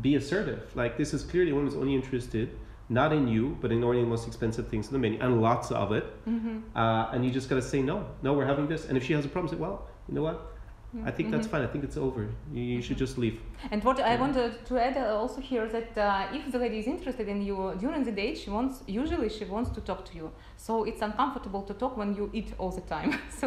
[0.00, 0.70] be assertive.
[0.74, 2.56] Like this is clearly a woman's only interested,
[2.88, 5.70] not in you, but in ordering the most expensive things in the menu and lots
[5.70, 6.04] of it.
[6.24, 8.06] hmm Uh, and you just gotta say no.
[8.22, 8.86] No, we're having this.
[8.88, 10.51] And if she has a problem, say, well, you know what?
[10.94, 11.08] Yeah.
[11.08, 11.50] I think that's Mhm.
[11.52, 11.62] fine.
[11.62, 12.22] I think it's over.
[12.52, 13.36] You, you should just leave.
[13.72, 16.78] And what I wanted to add uh, also here is that uh, if the lady
[16.82, 20.14] is interested in you during the date, she wants usually she wants to talk to
[20.20, 20.26] you.
[20.66, 23.10] So it's uncomfortable to talk when you eat all the time.
[23.40, 23.46] so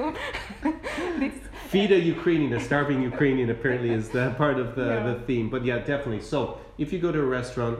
[1.21, 1.35] this
[1.69, 5.07] Feed a Ukrainian, a starving Ukrainian apparently is the part of the, Yeah.
[5.09, 5.47] the theme.
[5.55, 6.21] But yeah, definitely.
[6.33, 6.39] So
[6.83, 7.77] if you go to a restaurant,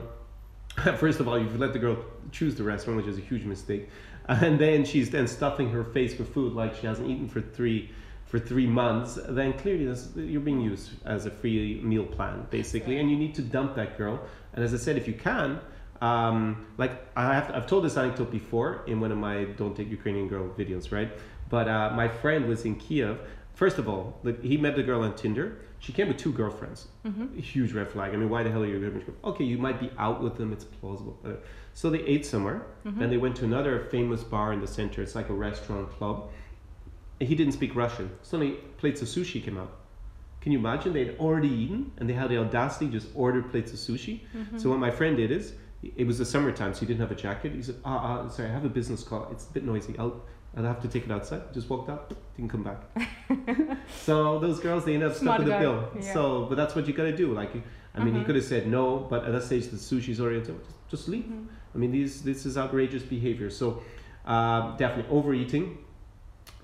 [1.04, 1.96] first of all, you've let the girl
[2.30, 3.88] choose the restaurant, which is a huge mistake.
[4.28, 7.90] And then she's then stuffing her face with food like she hasn't eaten for three
[8.26, 12.98] for three months, then clearly this, you're being used as a free meal plan, basically,
[12.98, 14.20] and you need to dump that girl.
[14.52, 15.60] And as I said, if you can,
[16.00, 19.88] um, like I have, I've told this anecdote before in one of my "Don't Take
[19.90, 21.10] Ukrainian Girl" videos, right?
[21.48, 23.20] But uh, my friend was in Kiev.
[23.54, 25.58] First of all, like, he met the girl on Tinder.
[25.78, 26.88] She came with two girlfriends.
[27.06, 27.38] Mhm.
[27.40, 28.12] Huge red flag.
[28.12, 29.14] I mean, why the hell are you going to?
[29.30, 30.52] Okay, you might be out with them.
[30.52, 31.16] It's plausible.
[31.24, 31.34] Uh,
[31.72, 32.62] so they ate somewhere.
[32.84, 32.98] Mhm.
[32.98, 35.00] Then they went to another famous bar in the center.
[35.02, 36.30] It's like a restaurant club.
[37.20, 38.10] He didn't speak Russian.
[38.22, 39.70] Suddenly, plates of sushi came out.
[40.40, 40.92] Can you imagine?
[40.92, 44.20] They had already eaten and they had the audacity to just order plates of sushi.
[44.34, 44.60] Mhm.
[44.60, 45.54] So what my friend did is,
[45.96, 47.52] it was the summertime, so he didn't have a jacket.
[47.52, 49.28] He said, ah, ah, sorry, I have a business call.
[49.32, 49.94] It's a bit noisy.
[49.98, 50.22] I'll,
[50.56, 51.52] I'll have to take it outside.
[51.54, 52.80] Just walked out, didn't come back.
[54.04, 55.88] so those girls, they end up stuck with the bill.
[56.00, 56.12] yeah.
[56.12, 57.32] So, but that's what you gotta do.
[57.32, 57.50] Like,
[57.94, 58.26] I mean, he Mhm.
[58.26, 60.52] could have said no, but at that stage, the sushi's already, just,
[60.88, 61.24] just leave.
[61.24, 61.46] Mhm.
[61.74, 63.50] I mean, these this is outrageous behavior.
[63.50, 63.82] So,
[64.26, 65.78] uh, definitely overeating.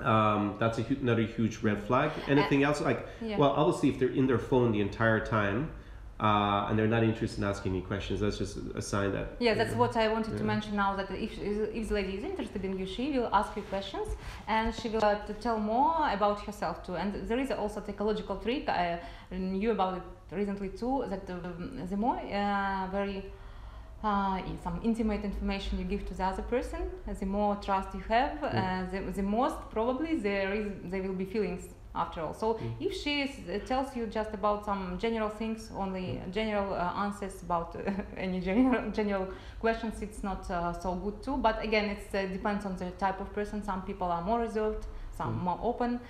[0.01, 2.11] Um, that's a hu- another huge red flag.
[2.29, 2.81] Anything else?
[2.81, 3.39] Like, Yeah.
[3.39, 5.71] well, obviously, if they're in their phone the entire time
[6.21, 9.37] uh, and they're not interested in asking any questions, that's just a sign that.
[9.39, 10.97] Yeah, that's what I wanted to mention now.
[10.97, 14.09] That if if the lady is interested in you, she will ask you questions
[14.47, 16.97] and she will uh, to tell more about herself too.
[16.97, 19.01] And there is also a psychological trick I
[19.31, 20.03] knew about it
[20.41, 21.05] recently too.
[21.11, 23.25] That um, the more uh, very
[24.03, 26.81] uh, some intimate information you give to the other person,
[27.21, 31.25] the more trust you have, uh, the, the most probably there is there will be
[31.25, 31.63] feelings
[31.95, 32.35] after all.
[32.35, 32.87] So Mm.
[32.87, 37.43] if she is, uh, tells you just about some general things, only general uh, answers
[37.43, 37.81] about uh,
[38.17, 39.27] any general general
[39.61, 41.37] questions, it's not uh, so good too.
[41.37, 43.63] But again, it uh, depends on the type of person.
[43.63, 44.87] Some people are more reserved,
[45.17, 45.43] some Mm.
[45.45, 46.01] more open.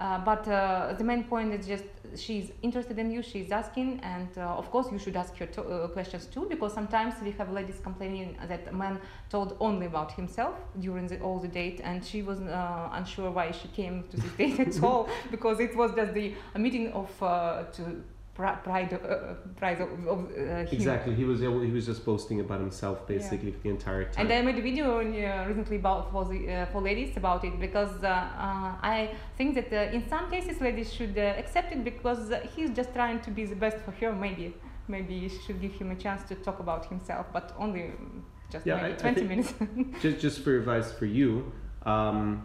[0.00, 1.84] Uh, but uh, the main point is just
[2.16, 5.62] she's interested in you, she's asking, and uh, of course you should ask her to,
[5.62, 10.10] uh, questions too, because sometimes we have ladies complaining that a man told only about
[10.12, 14.16] himself during the, all the date, and she was uh, unsure why she came to
[14.16, 18.19] this date at all, because it was just the a meeting of uh, to pri-
[18.34, 20.68] pride uh, pride of, of uh, him.
[20.72, 21.14] Exactly.
[21.14, 24.20] He was he was just boasting about himself basically for the entire time.
[24.26, 27.58] And I made a video uh, recently about for the uh, for ladies about it
[27.60, 31.82] because uh, uh, I think that uh, in some cases ladies should uh, accept it
[31.84, 34.12] because uh, he's just trying to be the best for her.
[34.12, 34.54] Maybe
[34.88, 38.66] maybe she should give him a chance to talk about himself, but only mm, just
[38.66, 39.52] Yeah, maybe I- I 20 think- minutes.
[40.02, 41.52] just just for advice for you,
[41.84, 42.42] um,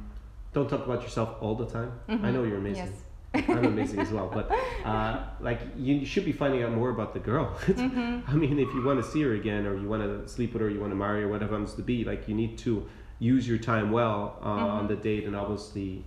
[0.54, 1.92] don't talk about yourself all the time.
[2.08, 2.34] I Mhm.
[2.34, 2.88] know you're amazing.
[2.92, 3.05] Yes.
[3.50, 4.46] I'm amazing as well, but
[4.86, 7.48] uh, like you, should be finding out more about the girl.
[7.68, 8.24] Mhm.
[8.32, 10.62] I mean, if you want to see her again, or you want to sleep with
[10.64, 12.72] her, you want to marry her, whatever it happens to be, like you need to
[13.34, 14.88] use your time well uh, on Mhm.
[14.92, 16.04] the date, and obviously,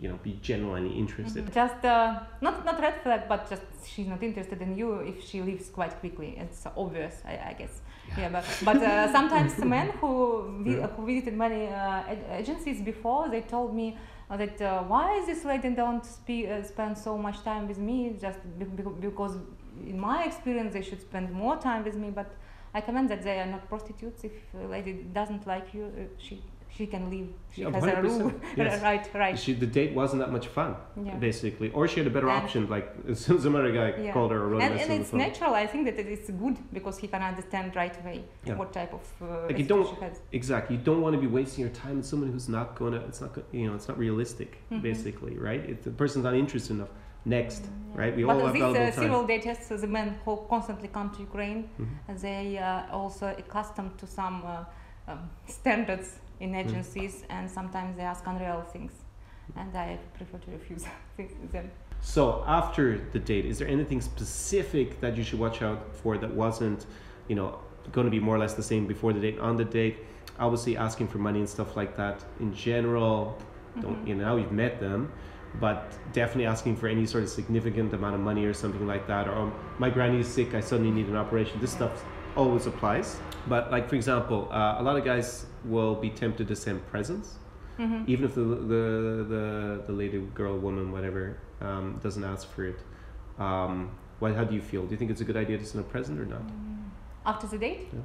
[0.00, 1.42] you know, be genuinely interested.
[1.62, 5.36] Just uh, not not red flag, but just she's not interested in you if she
[5.48, 6.28] leaves quite quickly.
[6.44, 7.74] It's obvious, I, I guess.
[8.18, 10.12] Yeah, but but uh, sometimes the men who
[10.64, 10.86] vi- Yeah.
[10.94, 13.86] who visited many uh, ag- agencies before, they told me
[14.36, 18.16] that uh, why is this lady don't spe- uh, spend so much time with me?
[18.20, 19.36] Just be- be- because
[19.86, 22.10] in my experience they should spend more time with me.
[22.10, 22.30] But
[22.74, 24.24] I comment that they are not prostitutes.
[24.24, 26.42] If a lady doesn't like you, uh, she
[26.76, 27.28] she can leave.
[27.52, 28.32] She Yeah, has a 100%, rule.
[28.56, 28.82] yes.
[28.82, 29.38] right, right.
[29.38, 31.16] She, the date wasn't that much fun, Yeah.
[31.16, 32.68] basically, or she had a better And- option.
[32.76, 34.12] Like some other guy Yeah.
[34.14, 35.52] called her a and, and it's natural.
[35.54, 38.18] I think that it is good because he can understand right away
[38.60, 40.14] what type of uh, Like you don't- she has.
[40.40, 40.76] Exactly.
[40.76, 43.00] You don't want to be wasting your time with someone who's not gonna.
[43.08, 43.32] It's not.
[43.58, 43.74] You know.
[43.78, 44.50] It's not realistic.
[44.70, 44.82] Mhm.
[44.90, 45.62] Basically, right?
[45.74, 46.92] If the person's not interested enough,
[47.38, 48.00] next, Yeah.
[48.00, 48.12] right?
[48.16, 51.20] We but all have these uh, serial daters, uh, the men who constantly come to
[51.30, 52.20] Ukraine, Mhm.
[52.26, 54.64] they uh, also accustomed to some uh,
[55.10, 55.22] um,
[55.58, 56.08] standards
[56.42, 56.68] in Mm-hmm.
[56.68, 58.92] agencies, and sometimes they ask unreal things,
[59.56, 60.84] and I prefer to refuse
[61.52, 61.70] them.
[62.00, 66.32] So after the date, is there anything specific that you should watch out for that
[66.44, 66.80] wasn't,
[67.28, 67.58] you know,
[67.92, 69.96] going to be more or less the same before the date, on the date?
[70.38, 72.16] Obviously, asking for money and stuff like that.
[72.40, 73.38] In general,
[73.80, 74.08] don't Mhm.
[74.08, 74.24] you know?
[74.28, 75.12] Now you've met them,
[75.60, 75.80] but
[76.12, 79.28] definitely asking for any sort of significant amount of money or something like that.
[79.28, 81.60] Or um, my granny is sick, I suddenly need an operation.
[81.60, 82.04] This stuff
[82.36, 83.18] always applies.
[83.46, 87.38] But like for example, uh, a lot of guys will be tempted to send presents
[87.78, 88.04] Mhm.
[88.06, 88.82] even if the the
[89.32, 89.44] the,
[89.86, 92.78] the lady, girl, woman, whatever, um, doesn't ask for it.
[93.38, 93.90] Um,
[94.20, 94.82] what, how do you feel?
[94.84, 96.46] Do you think it's a good idea to send a present or not?
[96.46, 96.90] Mm.
[97.26, 98.00] After the date, Yeah.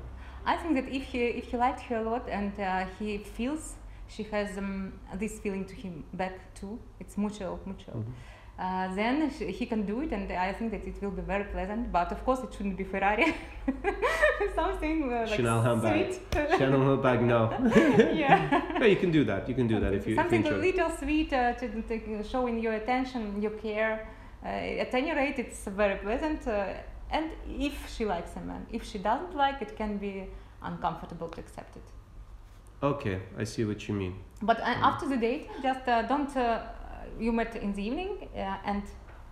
[0.46, 3.76] I think that if he if he liked her a lot and uh, he feels
[4.08, 7.96] she has um, this feeling to him back too, it's mutual, mutual.
[7.98, 8.14] Mhm.
[8.60, 11.92] Uh, then he can do it, and I think that it will be very pleasant.
[11.92, 13.36] But of course, it shouldn't be Ferrari.
[14.56, 16.20] Something uh, like Chanel handbag.
[16.58, 17.52] Chanel bag, no.
[18.16, 18.64] yeah.
[18.80, 19.48] no, you can do that.
[19.48, 22.24] You can do that if you, if you Something a little sweet uh, to, to
[22.24, 24.08] showing your attention, your care.
[24.44, 26.48] Uh, at any rate, it's very pleasant.
[26.48, 26.74] Uh,
[27.12, 30.26] and if she likes a man, if she doesn't like, it can be
[30.64, 31.84] uncomfortable to accept it.
[32.82, 34.16] Okay, I see what you mean.
[34.42, 34.82] But uh, Mm.
[34.82, 36.36] after the date, just uh, don't.
[37.20, 38.84] You met in the evening, uh, and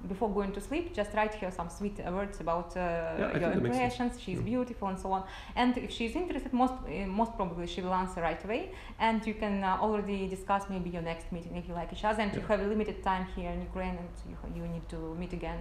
[0.08, 3.30] before going to sleep, just write her some sweet uh, words about uh, I your
[3.30, 3.94] think that makes sense.
[3.94, 4.22] impressions.
[4.22, 4.46] She's Mm.
[4.46, 5.24] beautiful and so on.
[5.56, 8.62] And if she's interested, most uh, most probably she will answer right away.
[9.00, 12.22] And you can uh, already discuss maybe your next meeting if you like each other.
[12.24, 15.34] And you have a limited time here in Ukraine, and you you need to meet
[15.42, 15.60] again.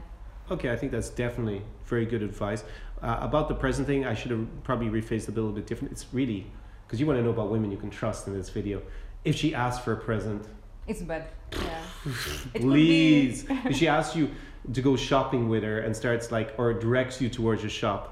[0.54, 1.60] Okay, I think that's definitely
[1.92, 2.62] very good advice.
[3.02, 5.88] Uh, about the present thing, I should have probably rephrased bit a little bit different.
[5.94, 6.40] It's really
[6.84, 8.76] because you want to know about women you can trust in this video.
[9.24, 10.42] If she asks for a present,
[10.86, 11.24] It's bad.
[11.52, 11.82] Yeah.
[12.54, 14.30] It please, if she asks you
[14.72, 18.02] to go shopping with her and starts like or directs you towards a shop,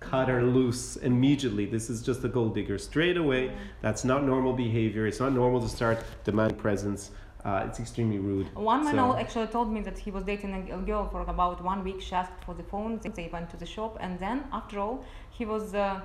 [0.00, 1.66] cut her loose immediately.
[1.66, 3.52] This is just a gold digger straight away.
[3.82, 5.06] That's not normal behavior.
[5.06, 7.10] It's not normal to start demanding presents.
[7.44, 8.46] Uh, it's extremely rude.
[8.54, 11.84] One man So- actually told me that he was dating a girl for about one
[11.84, 12.00] week.
[12.00, 12.98] She asked for the phone.
[13.14, 16.00] They went to the shop, and then after all, he was uh,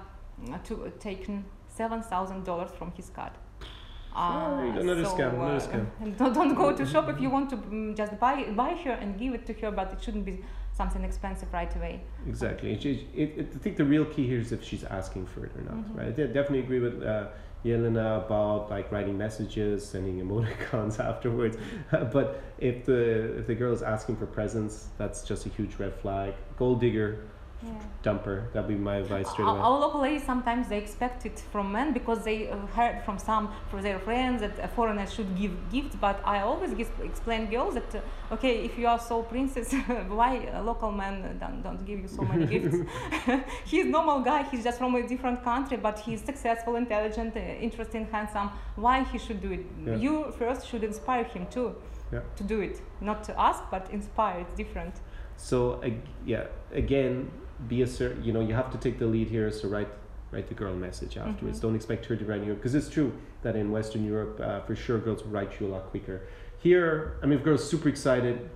[0.65, 3.31] to, taken seven thousand dollars from his card.
[4.13, 6.17] Sorry, another scam, another scam.
[6.17, 9.17] Don't, don't go to shop if you want to mm, just buy buy her and
[9.17, 10.43] give it to her, but it shouldn't be
[10.73, 12.01] something expensive right away.
[12.27, 12.73] Exactly.
[12.73, 15.51] It, it, it, I think the real key here is if she's asking for it
[15.57, 15.97] or not, Mhm.
[15.97, 16.07] right?
[16.07, 17.27] I definitely agree with uh,
[17.65, 21.57] Yelena about like writing messages, sending emoticons afterwards.
[21.91, 25.93] but if the if the girl is asking for presents, that's just a huge red
[25.95, 26.33] flag.
[26.57, 27.19] Gold digger,
[27.63, 27.69] Yeah.
[28.03, 28.51] dumper.
[28.53, 29.61] That'd be my advice straight Our, away.
[29.61, 33.49] our local ladies sometimes they expect it from men because they uh, heard from some
[33.69, 35.95] from their friends that a foreigner should give gifts.
[35.95, 39.73] But I always give, explain girls that uh, okay, if you are so princess,
[40.07, 40.31] why
[40.63, 42.77] local man don't, don't give you so many gifts?
[43.65, 44.43] he's normal guy.
[44.49, 48.49] He's just from a different country, but he's successful, intelligent, uh, interesting, handsome.
[48.75, 49.65] Why he should do it?
[49.85, 49.95] Yeah.
[49.95, 51.75] You first should inspire him too.
[52.11, 52.19] Yeah.
[52.35, 52.81] to do it.
[52.99, 54.41] Not to ask, but inspire.
[54.41, 54.95] It's different.
[55.37, 57.31] So ag- yeah, again,
[57.67, 58.23] be a certain.
[58.23, 59.51] You know, you have to take the lead here.
[59.51, 59.87] So write
[60.31, 61.59] write the girl message afterwards.
[61.59, 61.61] Mhm.
[61.63, 63.11] Don't expect her to write you because it's true
[63.43, 66.21] that in Western Europe, uh, for sure, girls will write you a lot quicker.
[66.59, 68.49] Here, I mean, if girls super excited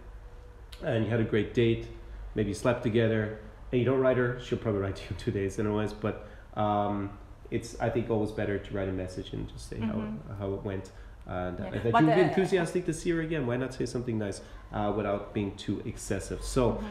[0.83, 1.87] and you had a great date,
[2.33, 3.39] maybe slept together,
[3.71, 5.91] and you don't write her, she'll probably write you two days otherwise.
[5.91, 7.09] But um,
[7.51, 9.89] it's I think always better to write a message and just say Mhm.
[10.29, 10.91] how how it went.
[11.27, 11.69] And Yeah.
[11.71, 13.47] that you'd be enthusiastic to see her again.
[13.47, 14.41] Why not say something nice
[14.71, 16.41] uh, without being too excessive?
[16.43, 16.83] So Mhm.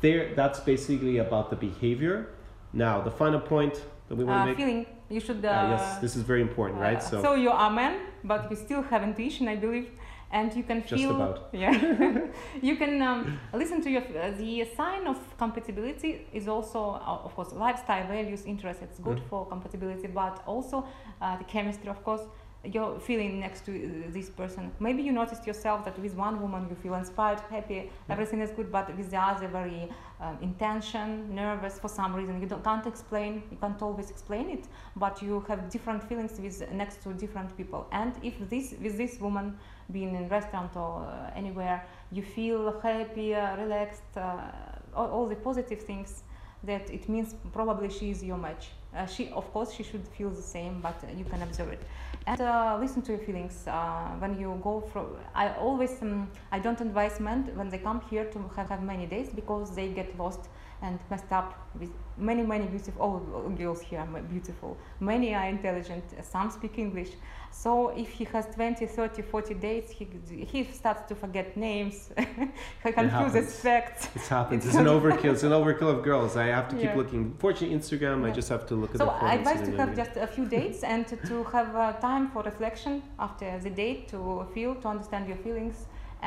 [0.00, 2.26] There that's basically about the behavior
[2.72, 3.74] now the final point
[4.08, 5.44] that we want to Uh, make feeling you should.
[5.44, 8.50] Uh, uh, yes this is very important right uh, so, so you are man, but
[8.50, 9.88] you still have intuition, I believe,
[10.32, 11.36] and you can feel Just about.
[11.64, 11.74] Yeah,
[12.68, 17.34] you can um, listen to your uh, the sign of compatibility is also uh, of
[17.36, 18.82] course lifestyle values interests.
[18.86, 19.28] It's good Mhm.
[19.30, 20.76] for compatibility, but also
[21.20, 22.24] uh, the chemistry, of course.
[22.72, 24.72] You're feeling next to uh, this person.
[24.80, 28.72] Maybe you noticed yourself that with one woman you feel inspired, happy, everything is good,
[28.72, 32.40] but with the other very um, in tension, nervous for some reason.
[32.40, 36.70] You don't, can't explain, you can't always explain it, but you have different feelings with
[36.72, 37.86] next to different people.
[37.92, 39.58] And if this with this woman
[39.92, 44.50] being in restaurant or uh, anywhere, you feel happy, uh, relaxed, uh,
[44.94, 46.22] all, all the positive things,
[46.66, 48.68] that it means probably she is your match.
[48.96, 51.82] Uh, she, of course, she should feel the same, but you can observe it.
[52.26, 55.16] And uh, listen to your feelings uh, when you go from.
[55.34, 59.06] I always, um, I don't advise men when they come here to have, have many
[59.06, 60.48] days because they get lost
[60.84, 61.48] and messed up
[61.80, 63.00] with many, many beautiful.
[63.02, 64.76] All girls here are beautiful.
[65.00, 66.04] Many are intelligent.
[66.22, 67.12] Some speak English.
[67.50, 70.06] So if he has 20, 30, 40 dates, he,
[70.52, 72.10] he starts to forget names.
[72.84, 74.08] he confuses facts.
[74.14, 76.90] it happens It's it's an overkill it's an overkill of girls i have to keep
[76.90, 77.00] Yeah.
[77.00, 79.72] looking fortunately instagram i just have to look at So the So I advise to
[79.80, 82.94] have just a few dates and to, to have uh, time for reflection
[83.26, 84.18] after the date to
[84.54, 85.76] feel, to understand your feelings,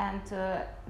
[0.06, 0.38] and uh,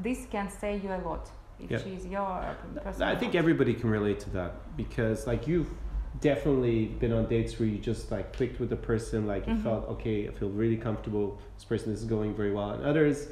[0.07, 1.24] this can say you a lot
[1.61, 1.79] if Yeah.
[1.79, 3.03] she's your person.
[3.03, 5.68] I think everybody can relate to that because like you've
[6.21, 9.62] definitely been on dates where you just like clicked with the person like you Mhm.
[9.62, 13.29] felt okay I feel really comfortable this person is going very well and others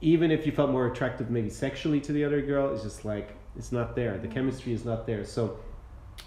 [0.00, 3.34] even if you felt more attractive maybe sexually to the other girl it's just like
[3.56, 4.32] it's not there the Mhm.
[4.32, 5.58] chemistry is not there so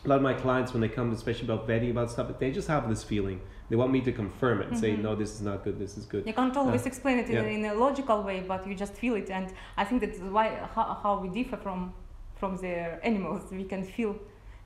[0.04, 2.68] a lot of my clients when they come especially about vetting about stuff they just
[2.68, 5.64] have this feeling they want me to confirm it and say no this is not
[5.64, 7.58] good this is good You can't always explain it in, yeah.
[7.58, 9.48] in a logical way, but you just feel it, and
[9.82, 11.80] I think that's why how, how we differ from
[12.42, 12.74] from the
[13.10, 13.42] animals.
[13.52, 14.14] We can feel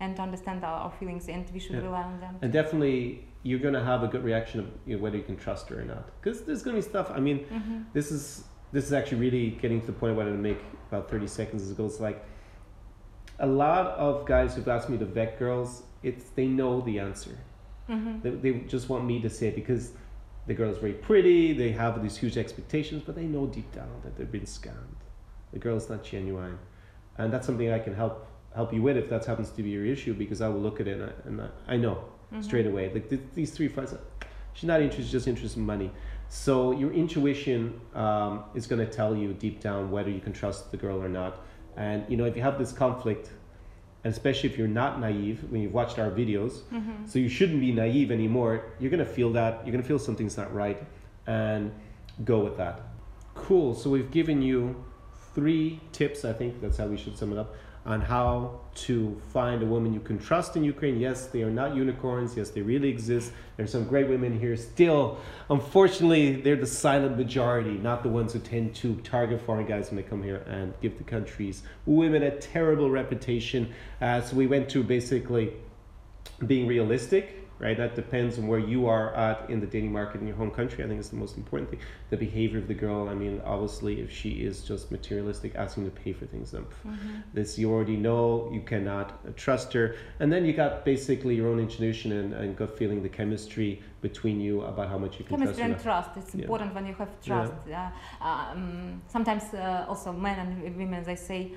[0.02, 1.88] and understand our, our feelings, and we should Yeah.
[1.90, 2.34] rely on them.
[2.42, 2.98] and definitely
[3.44, 5.86] you're gonna have a good reaction of you know, whether you can trust her or
[5.94, 8.26] not because there's gonna be stuff I mean hmm this is
[8.76, 11.62] this is actually really getting to the point I wanted to make about 30 seconds
[11.66, 11.86] as ago.
[11.86, 12.20] It's like
[13.40, 17.38] a lot of guys who've asked me to vet girls, it's they know the answer.
[17.88, 19.92] hmm They, they just want me to say it because
[20.48, 23.90] the girl is very pretty, they have these huge expectations, but they know deep down
[24.04, 25.00] that they've been scammed.
[25.54, 26.58] The girl is not genuine.
[27.18, 28.26] And that's something I can help
[28.56, 30.88] help you with if that happens to be your issue because I will look at
[30.88, 31.98] it and I, and I, I know
[32.32, 32.42] Mm-hmm.
[32.44, 32.92] straight away.
[32.94, 33.92] Like th- these three friends,
[34.54, 35.90] she's not interested, she's just interested in money.
[36.28, 40.70] So your intuition um, is going to tell you deep down whether you can trust
[40.70, 41.42] the girl or not.
[41.80, 43.32] And you know, if you have this conflict,
[44.04, 47.60] and especially if you're not naive when you've watched our videos, hmm so you shouldn't
[47.60, 48.66] be naive anymore.
[48.80, 49.66] You're to feel that.
[49.66, 50.80] You're to feel something's not right,
[51.26, 51.72] and
[52.24, 52.82] go with that.
[53.34, 53.74] Cool.
[53.74, 54.76] So we've given you
[55.34, 56.26] three tips.
[56.26, 59.94] I think that's how we should sum it up on how to find a woman
[59.94, 61.00] you can trust in Ukraine.
[61.00, 62.36] Yes, they are not unicorns.
[62.38, 63.32] Yes, they really exist.
[63.58, 64.56] There's some great women here.
[64.56, 65.18] Still,
[65.50, 69.98] unfortunately, they're the silent majority, not the ones who tend to target foreign guys when
[69.98, 73.74] they come here and give the country's women a terrible reputation.
[74.02, 75.54] Uh, so we went to basically
[76.46, 77.78] being realistic right?
[77.78, 80.84] That depends on where you are at in the dating market in your home country.
[80.84, 81.80] I think it's the most important thing.
[82.10, 85.92] The behavior of the girl i mean obviously if she is just materialistic asking to
[85.92, 89.96] pay for things then pff, hmm this you already know you cannot trust her.
[90.20, 94.40] And then you got basically your own intuition and, and gut feeling the chemistry between
[94.42, 95.92] you about how much you can Chemistry and trust her.
[95.92, 96.18] trust.
[96.18, 96.42] It's Yeah.
[96.44, 97.54] important when you have trust.
[97.72, 97.90] Uh,
[98.30, 100.50] um, sometimes uh, also men and
[100.82, 101.52] women they say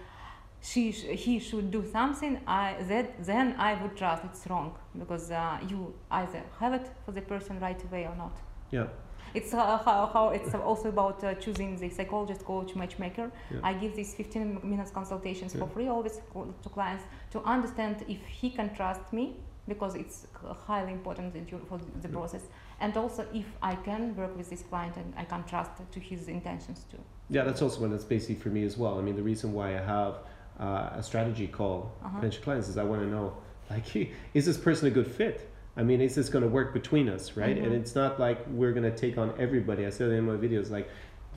[0.63, 2.39] she sh- he should do something.
[2.47, 4.23] I that then I would trust.
[4.25, 8.37] It's wrong because uh, you either have it for the person right away or not.
[8.71, 8.87] yeah
[9.35, 13.27] It's uh, how, how it's also about uh, choosing the psychologist, coach, matchmaker.
[13.51, 13.69] Yeah.
[13.69, 16.21] I give these 15 minutes consultations for free always
[16.65, 17.05] to clients
[17.35, 19.25] to understand if he can trust me
[19.69, 20.27] because it's
[20.67, 21.29] highly important
[21.69, 22.17] for the Yeah.
[22.19, 22.45] process
[22.81, 26.29] and also if I can work with this client and I can trust to his
[26.29, 27.03] intentions too.
[27.31, 28.95] Yeah, that's also one that's basic for me as well.
[28.99, 30.15] I mean, the reason why I have
[30.63, 32.17] uh, a strategy call Uh-huh.
[32.17, 33.33] potential clients is I want to know,
[33.71, 33.85] like,
[34.35, 35.49] is this person a good fit?
[35.77, 37.57] I mean, is this going to work between us, right?
[37.57, 37.81] And Mhm.
[37.81, 39.87] it's not like we're going to take on everybody.
[39.87, 40.89] I said in my videos, like,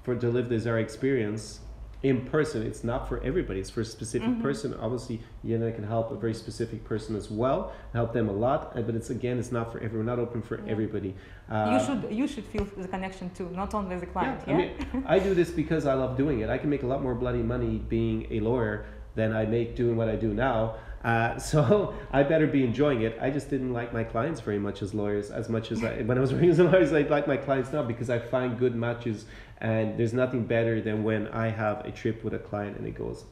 [0.03, 1.61] for to live the Zara experience
[2.03, 2.61] in person.
[2.61, 3.59] It's not for everybody.
[3.63, 4.41] It's for a specific Mm-hmm.
[4.47, 4.75] person.
[4.85, 5.17] Obviously,
[5.69, 8.61] I can help a very specific person as well, help them a lot.
[8.75, 10.05] uh, But it's again, it's not for everyone.
[10.05, 10.73] Not open for Yeah.
[10.73, 11.11] everybody.
[11.49, 14.39] you Uh, should you should feel the connection too, not only the client.
[14.45, 14.71] yeah, I mean,
[15.15, 16.47] I do this because I love doing it.
[16.55, 18.75] I can make a lot more bloody money being a lawyer
[19.15, 20.75] than I make doing what I do now.
[21.03, 23.17] Uh, so I better be enjoying it.
[23.21, 26.17] I just didn't like my clients very much as lawyers, as much as I, when
[26.17, 28.75] I was working as a lawyer, I like my clients now because I find good
[28.75, 29.25] matches.
[29.59, 32.95] And there's nothing better than when I have a trip with a client and it
[32.95, 33.23] goes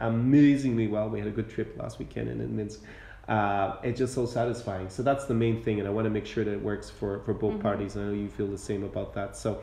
[0.00, 1.08] amazingly well.
[1.08, 2.80] We had a good trip last weekend in Minsk.
[3.28, 4.88] Uh, it's just so satisfying.
[4.88, 7.18] So that's the main thing, and I want to make sure that it works for
[7.20, 7.60] for both Mhm.
[7.60, 7.96] parties.
[7.96, 9.36] I know you feel the same about that.
[9.36, 9.62] So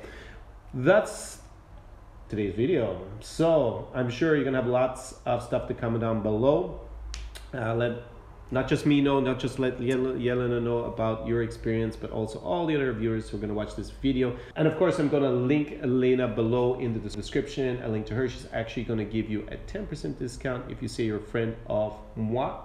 [0.74, 1.40] that's
[2.36, 3.00] today's video.
[3.20, 6.82] So I'm sure you're gonna have lots of stuff to comment down below.
[7.54, 7.92] Uh, let
[8.50, 12.40] not just me know, not just let Yel- Yelena know about your experience, but also
[12.40, 14.36] all the other viewers who are gonna watch this video.
[14.56, 17.80] And of course, I'm gonna link Elena below in the description.
[17.84, 18.28] A link to her.
[18.28, 21.96] She's actually gonna give you a 10% discount if you say you're a friend of
[22.16, 22.62] moi,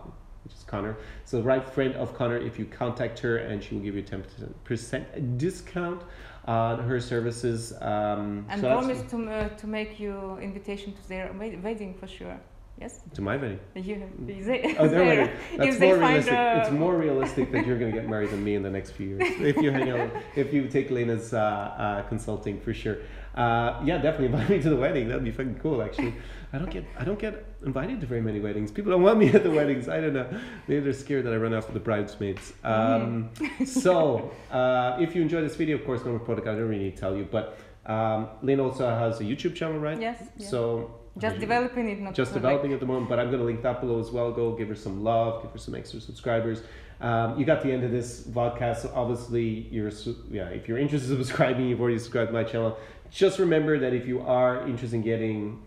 [0.49, 0.97] which is Connor.
[1.25, 4.05] So right friend of Connor, if you contact her, and she will give you a
[4.05, 6.03] 10% discount
[6.47, 7.73] on her services.
[7.81, 11.31] Um, And so promise to uh, to make you invitation to their
[11.63, 12.39] wedding for sure.
[12.81, 13.01] Yes.
[13.15, 13.59] to my wedding.
[13.75, 15.01] They, Oh, there.
[15.01, 15.33] ready.
[15.57, 16.33] That's more realistic.
[16.33, 18.91] uh, It's more realistic that you're going to get married than me in the next
[18.93, 19.23] few years.
[19.53, 22.99] If you hang out, if you take Lena's uh, uh, consulting for sure.
[23.35, 25.09] Uh, yeah, definitely invite me to the wedding.
[25.09, 25.83] That'd be fucking cool.
[25.83, 26.15] Actually,
[26.53, 27.35] I don't get I don't get
[27.65, 28.71] invited to very many weddings.
[28.71, 29.89] People don't want me at the weddings.
[29.89, 30.29] I don't know.
[30.67, 32.53] Maybe they're scared that I run off with the bridesmaids.
[32.65, 33.31] Um,
[33.67, 36.47] so uh, if you enjoy this video, of course, no more product.
[36.47, 37.59] I don't really need to tell you, but.
[37.87, 39.99] Um, Lena also has a YouTube channel, right?
[39.99, 40.23] Yes.
[40.37, 40.47] yeah.
[40.47, 43.45] So just developing it, not just like- developing at the moment, but I'm going to
[43.45, 44.31] link that below as well.
[44.31, 46.63] Go give her some love, give her some extra subscribers.
[47.01, 49.91] Um, you got the end of this podcast, so obviously you're
[50.31, 50.49] yeah.
[50.49, 52.77] If you're interested in subscribing, you've already subscribed to my channel.
[53.11, 55.63] Just remember that if you are interested in getting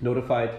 [0.00, 0.50] notified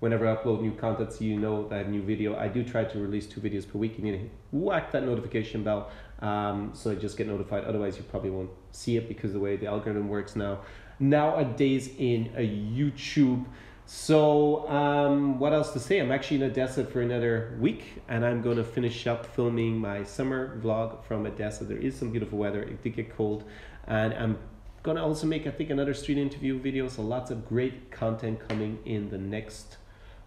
[0.00, 2.36] whenever I upload new content, so you know that I have new video.
[2.36, 3.98] I do try to release two videos per week.
[3.98, 5.90] You need to whack that notification bell
[6.20, 7.64] um, so you just get notified.
[7.64, 10.60] Otherwise, you probably won't see it because the way the algorithm works now
[10.98, 13.44] nowadays in a YouTube.
[13.88, 16.00] So, um, what else to say?
[16.00, 20.02] I'm actually in Odessa for another week, and I'm going to finish up filming my
[20.02, 21.64] summer vlog from Odessa.
[21.64, 22.62] There is some beautiful weather.
[22.62, 23.44] It did get cold,
[23.86, 24.38] and I'm
[24.82, 26.88] gonna also make, I think, another street interview video.
[26.88, 29.76] So, lots of great content coming in the next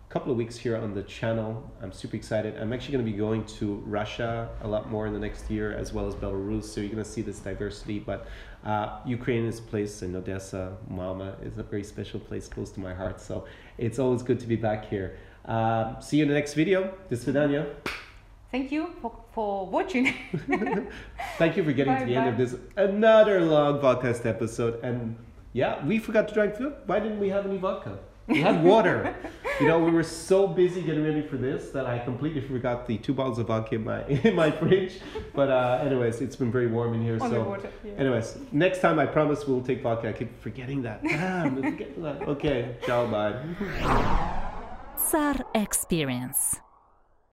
[0.10, 1.72] couple of weeks here on the channel.
[1.84, 2.58] I'm super excited.
[2.58, 5.72] I'm actually going to be going to Russia a lot more in the next year,
[5.72, 6.64] as well as Belarus.
[6.64, 8.00] So you're going to see this diversity.
[8.00, 8.26] But
[8.66, 10.76] uh, Ukraine is a place in Odessa.
[10.88, 13.22] Mama is a very special place close to my heart.
[13.22, 13.46] So
[13.78, 15.18] it's always good to be back here.
[15.46, 16.92] Uh, see you in the next video.
[17.10, 17.36] This is
[18.52, 20.12] Thank you for, for watching.
[21.38, 22.22] Thank you for getting bye, to the bye.
[22.22, 24.84] end of this another long podcast episode.
[24.84, 25.18] And
[25.54, 26.74] yeah, we forgot to drink food.
[26.88, 28.00] Why didn't we have any vodka?
[28.30, 29.16] We had water.
[29.60, 32.98] you know, we were so busy getting ready for this that I completely forgot the
[32.98, 35.00] two bottles of vodka in my in my fridge.
[35.34, 37.18] But uh, anyways, it's been very warm in here.
[37.22, 37.72] On the so water.
[37.84, 37.94] Yeah.
[37.94, 40.10] anyways, next time I promise we'll take vodka.
[40.10, 41.04] I keep forgetting that.
[41.04, 42.22] Damn, forgetting that.
[42.28, 43.34] Okay, ciao, bye.
[44.96, 46.60] SAR Experience.